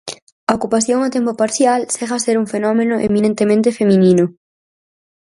A 0.49 0.51
ocupación 0.59 0.99
a 1.07 1.09
tempo 1.15 1.31
parcial 1.41 1.79
segue 1.95 2.15
a 2.15 2.23
ser 2.25 2.35
un 2.41 2.47
fenómeno 2.53 2.95
eminentemente 3.07 3.75
feminino. 3.79 4.25